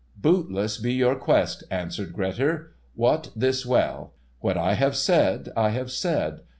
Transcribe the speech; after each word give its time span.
"Bootless 0.17 0.79
be 0.79 0.93
your 0.93 1.13
quest," 1.15 1.63
answered 1.69 2.11
Grettir. 2.11 2.71
"Wot 2.95 3.29
this 3.35 3.67
well. 3.67 4.15
What 4.39 4.57
I 4.57 4.73
have 4.73 4.95
said, 4.95 5.49
I 5.55 5.69
have 5.69 5.91
said. 5.91 6.39